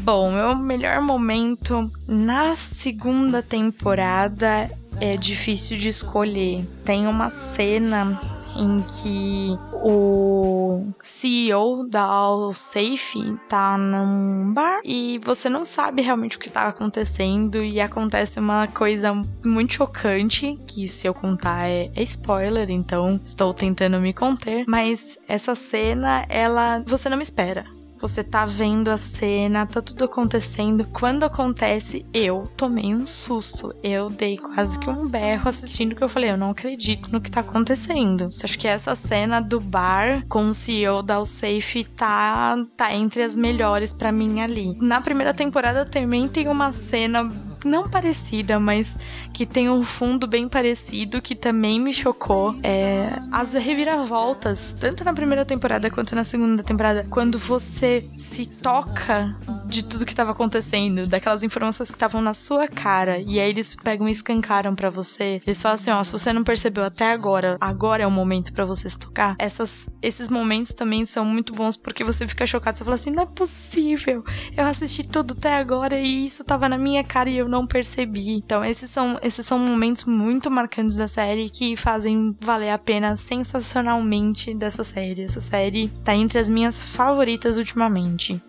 Bom, 0.03 0.31
meu 0.31 0.57
melhor 0.57 1.01
momento 1.01 1.91
na 2.07 2.55
segunda 2.55 3.43
temporada 3.43 4.71
é 5.01 5.17
difícil 5.17 5.77
de 5.77 5.89
escolher. 5.89 6.65
Tem 6.85 7.07
uma 7.07 7.29
cena 7.29 8.21
em 8.57 8.81
que 8.83 9.59
o 9.89 10.93
CEO 11.01 11.87
da 11.89 12.03
AllSafe 12.03 13.39
tá 13.49 13.79
num 13.79 14.53
bar 14.53 14.81
e 14.85 15.21
você 15.23 15.49
não 15.49 15.65
sabe 15.65 16.03
realmente 16.03 16.37
o 16.37 16.41
que 16.41 16.51
tá 16.51 16.63
acontecendo 16.63 17.63
e 17.63 17.81
acontece 17.81 18.41
uma 18.41 18.67
coisa 18.67 19.15
muito 19.45 19.75
chocante, 19.75 20.59
que 20.67 20.89
se 20.89 21.07
eu 21.07 21.15
contar 21.15 21.69
é, 21.69 21.93
é 21.95 22.03
spoiler, 22.03 22.69
então 22.69 23.21
estou 23.23 23.55
tentando 23.55 24.01
me 24.01 24.13
conter, 24.13 24.65
mas 24.67 25.17
essa 25.29 25.55
cena, 25.55 26.27
ela 26.29 26.83
você 26.85 27.09
não 27.09 27.17
me 27.17 27.23
espera. 27.23 27.76
Você 28.01 28.23
tá 28.23 28.45
vendo 28.45 28.89
a 28.89 28.97
cena, 28.97 29.67
tá 29.67 29.81
tudo 29.81 30.05
acontecendo. 30.05 30.87
Quando 30.93 31.25
acontece, 31.25 32.05
eu 32.13 32.51
tomei 32.57 32.95
um 32.95 33.07
susto. 33.07 33.75
Eu 33.83 34.11
dei 34.11 34.37
quase 34.37 34.79
que 34.79 34.89
um 34.89 35.09
berro 35.09 35.49
assistindo 35.49 35.95
que 35.95 36.03
eu 36.03 36.09
falei, 36.09 36.31
eu 36.31 36.37
não 36.37 36.51
acredito 36.51 37.11
no 37.11 37.21
que 37.21 37.31
tá 37.31 37.41
acontecendo. 37.41 38.31
Acho 38.43 38.59
que 38.59 38.69
essa 38.69 38.95
cena 38.95 39.41
do 39.41 39.61
bar 39.61 40.25
com 40.29 40.49
o 40.49 40.55
CEO 40.55 41.03
da 41.03 41.25
Safe 41.25 41.85
tá 41.85 42.57
tá 42.77 42.95
entre 42.95 43.23
as 43.23 43.37
melhores 43.37 43.93
para 43.93 44.13
mim 44.13 44.41
ali. 44.41 44.77
Na 44.81 45.01
primeira 45.01 45.35
temporada 45.35 45.85
também 45.85 46.29
tem 46.29 46.49
uma 46.49 46.73
cena 46.73 47.31
não 47.65 47.89
parecida, 47.89 48.59
mas 48.59 48.99
que 49.33 49.47
tem 49.47 49.69
um 49.71 49.85
fundo 49.85 50.27
bem 50.27 50.49
parecido, 50.49 51.23
que 51.23 51.35
também 51.35 51.81
me 51.81 51.93
chocou. 51.93 52.55
É, 52.63 53.09
as 53.33 53.55
reviravoltas, 53.55 54.75
tanto 54.79 55.05
na 55.05 55.13
primeira 55.13 55.45
temporada 55.45 55.91
quanto 55.91 56.15
na 56.15 56.25
segunda 56.25 56.63
temporada, 56.63 57.07
quando 57.09 57.39
você 57.39 58.05
se 58.17 58.47
toca 58.47 59.35
de 59.67 59.83
tudo 59.85 60.07
que 60.07 60.13
estava 60.13 60.31
acontecendo, 60.31 61.07
daquelas 61.07 61.45
informações 61.45 61.91
que 61.91 61.97
estavam 61.97 62.21
na 62.21 62.35
sua 62.35 62.69
cara, 62.69 63.19
e 63.19 63.41
aí 63.41 63.51
eles 63.51 63.75
pegam 63.75 64.09
e 64.09 64.11
escancaram 64.11 64.75
para 64.75 64.91
você. 64.91 65.41
Eles 65.47 65.61
falam 65.61 65.75
assim: 65.75 65.91
ó, 65.91 66.03
se 66.03 66.13
você 66.13 66.33
não 66.33 66.45
percebeu 66.45 66.85
até 66.85 67.11
agora, 67.11 67.57
agora 67.61 68.03
é 68.03 68.07
o 68.07 68.11
momento 68.11 68.53
para 68.53 68.65
você 68.65 68.89
se 68.89 68.99
tocar. 68.99 69.37
Essas, 69.39 69.89
esses 70.03 70.29
momentos 70.29 70.73
também 70.73 71.05
são 71.05 71.25
muito 71.25 71.53
bons 71.53 71.77
porque 71.77 72.05
você 72.05 72.27
fica 72.27 72.47
chocado, 72.47 72.79
você 72.79 72.85
fala 72.85 72.95
assim: 72.95 73.11
não 73.11 73.25
é 73.25 73.27
possível, 73.27 74.25
eu 74.57 74.65
assisti 74.65 75.07
tudo 75.07 75.35
até 75.37 75.57
agora 75.57 75.99
e 75.99 76.25
isso 76.25 76.45
tava 76.45 76.69
na 76.69 76.79
minha 76.79 77.05
cara 77.05 77.29
e 77.29 77.39
eu 77.39 77.49
não 77.49 77.67
percebi. 77.67 78.33
Então, 78.33 78.65
esses 78.65 78.91
são, 78.91 79.19
esses 79.23 79.45
são 79.45 79.59
momentos 79.59 80.05
muito 80.05 80.51
marcantes 80.51 80.97
da 80.97 81.09
série 81.09 81.51
que 81.51 81.77
fazem 81.77 82.35
valer 82.41 82.71
a 82.71 82.79
pena 82.79 83.17
sensacionalmente 83.17 84.55
dessa 84.55 84.85
série. 84.85 85.23
Essa 85.23 85.41
série 85.41 85.89
tá 86.05 86.15
entre 86.15 86.39
as 86.39 86.49
minhas 86.49 86.83
favoritas 86.83 87.57
ultimamente. 87.57 88.41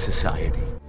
Society. 0.00 0.80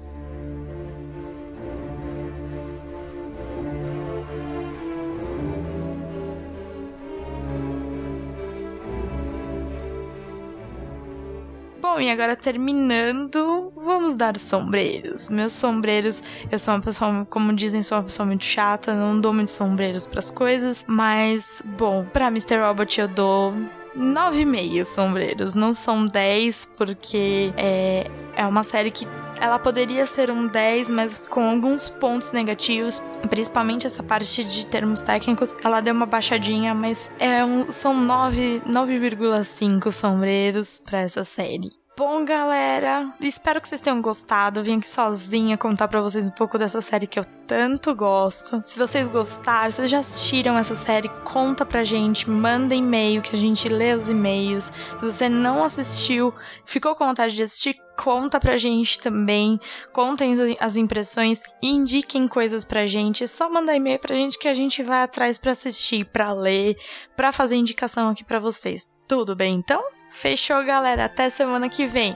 Bom, 11.82 12.00
e 12.00 12.10
agora 12.10 12.38
terminando, 12.38 13.74
vamos 13.76 14.16
dar 14.16 14.38
sombreiros. 14.38 15.30
Meus 15.30 15.52
sombreiros, 15.52 16.24
eu 16.50 16.58
sou 16.58 16.76
uma 16.76 16.80
pessoa, 16.80 17.28
como 17.30 17.54
dizem, 17.54 17.84
sou 17.84 17.98
uma 17.98 18.04
pessoa 18.06 18.26
muito 18.26 18.46
chata, 18.46 18.94
não 18.94 19.20
dou 19.20 19.34
muitos 19.34 19.56
sombreiros 19.56 20.08
para 20.08 20.20
as 20.20 20.32
coisas, 20.32 20.86
mas, 20.88 21.62
bom, 21.78 22.06
para 22.14 22.28
Mr. 22.28 22.60
Robot 22.62 23.02
eu 23.02 23.08
dou 23.10 23.54
9,5 23.98 24.86
sombreiros. 24.86 25.54
Não 25.54 25.74
são 25.74 26.06
10, 26.06 26.72
porque 26.78 27.54
é, 27.58 28.10
é 28.36 28.46
uma 28.46 28.64
série 28.64 28.92
que 28.92 29.08
ela 29.40 29.58
poderia 29.58 30.06
ser 30.06 30.30
um 30.30 30.48
10, 30.48 30.90
mas 30.92 31.28
com 31.28 31.44
alguns 31.50 31.90
pontos 31.90 32.32
negativos, 32.32 33.00
principalmente 33.30 33.88
essa 33.88 34.04
parte 34.04 34.44
de 34.44 34.66
termos 34.68 35.02
técnicos, 35.02 35.56
ela 35.64 35.82
deu 35.82 35.94
uma 35.94 36.06
baixadinha, 36.06 36.74
mas 36.74 37.10
é 37.20 37.44
um, 37.44 37.72
são 37.72 37.96
9,5 37.96 39.92
sombreiros 39.92 40.80
para 40.80 41.02
essa 41.02 41.24
série. 41.24 41.81
Bom, 41.98 42.24
galera, 42.24 43.14
espero 43.20 43.60
que 43.60 43.68
vocês 43.68 43.82
tenham 43.82 44.02
gostado. 44.02 44.60
Eu 44.60 44.64
vim 44.64 44.78
aqui 44.78 44.88
sozinha 44.88 45.58
contar 45.58 45.90
para 45.90 46.02
vocês 46.02 46.30
um 46.30 46.32
pouco 46.32 46.58
dessa 46.58 46.80
série 46.80 47.06
que 47.06 47.20
eu 47.20 47.26
tanto 47.46 47.94
gosto. 47.94 48.62
Se 48.66 48.80
vocês 48.80 49.10
gostaram, 49.10 49.70
vocês 49.70 49.92
já 49.92 50.00
assistiram 50.00 50.58
essa 50.58 50.74
série, 50.74 51.10
conta 51.26 51.66
pra 51.66 51.84
gente, 51.84 52.30
manda 52.30 52.74
e-mail 52.74 53.22
que 53.22 53.36
a 53.36 53.38
gente 53.38 53.68
lê 53.68 53.94
os 53.94 54.10
e-mails. 54.10 54.72
Se 54.98 55.06
você 55.06 55.28
não 55.28 55.66
assistiu, 55.66 56.34
ficou 56.66 56.96
com 56.96 57.06
vontade 57.06 57.36
de 57.36 57.44
assistir, 57.44 57.76
conta 58.02 58.40
pra 58.40 58.56
gente 58.56 58.98
também, 58.98 59.60
contem 59.92 60.34
as 60.62 60.78
impressões, 60.78 61.44
indiquem 61.62 62.26
coisas 62.26 62.64
pra 62.64 62.88
gente, 62.88 63.26
é 63.26 63.28
só 63.28 63.50
mandar 63.50 63.76
e-mail 63.76 64.00
pra 64.00 64.16
gente 64.16 64.40
que 64.40 64.48
a 64.48 64.54
gente 64.54 64.82
vai 64.82 65.04
atrás 65.04 65.38
para 65.38 65.52
assistir, 65.52 66.06
para 66.06 66.32
ler, 66.32 66.78
para 67.18 67.34
fazer 67.34 67.58
indicação 67.58 68.10
aqui 68.10 68.24
para 68.24 68.40
vocês. 68.40 68.90
Tudo 69.08 69.36
bem 69.36 69.56
então? 69.56 69.84
Fechou, 70.12 70.64
galera. 70.64 71.06
Até 71.06 71.30
semana 71.30 71.70
que 71.70 71.88
vem. 71.88 72.16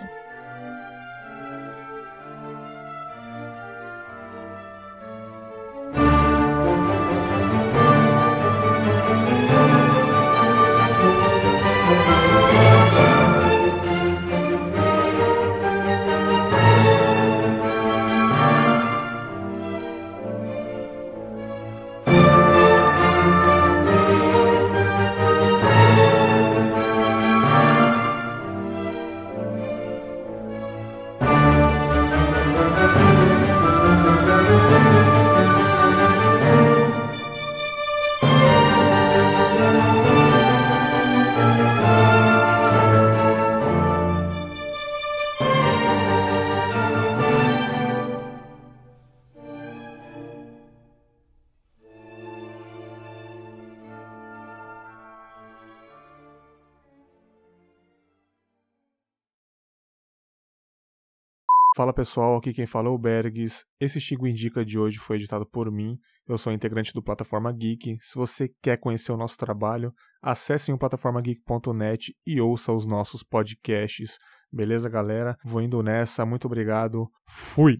Fala 61.75 61.91
pessoal, 61.91 62.37
aqui 62.37 62.53
quem 62.53 62.65
fala 62.65 62.87
é 62.87 62.89
o 62.89 62.97
Bergs. 62.97 63.65
Esse 63.77 63.99
Chico 63.99 64.25
Indica 64.25 64.63
de 64.63 64.79
hoje 64.79 64.97
foi 64.97 65.17
editado 65.17 65.45
por 65.45 65.69
mim. 65.69 65.97
Eu 66.25 66.37
sou 66.37 66.53
integrante 66.53 66.93
do 66.93 67.03
Plataforma 67.03 67.51
Geek. 67.51 67.97
Se 67.99 68.15
você 68.15 68.49
quer 68.63 68.79
conhecer 68.79 69.11
o 69.11 69.17
nosso 69.17 69.37
trabalho, 69.37 69.91
acesse 70.21 70.71
o 70.71 70.77
plataformageek.net 70.77 72.15
e 72.25 72.39
ouça 72.39 72.71
os 72.71 72.87
nossos 72.87 73.23
podcasts. 73.23 74.17
Beleza, 74.49 74.87
galera? 74.87 75.35
Vou 75.43 75.61
indo 75.61 75.83
nessa. 75.83 76.25
Muito 76.25 76.45
obrigado. 76.45 77.09
Fui! 77.27 77.79